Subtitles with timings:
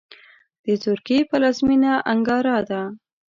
[0.65, 2.81] د ترکیې پلازمېنه انکارا ده.